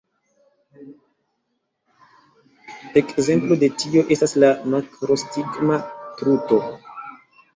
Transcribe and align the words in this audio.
Ekzemplo 3.01 3.59
de 3.63 3.69
tio 3.83 4.03
estas 4.15 4.33
la 4.45 4.49
makrostigma 4.75 5.77
truto. 6.23 6.59